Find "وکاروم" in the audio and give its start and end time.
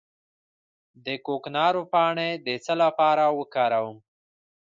3.39-3.97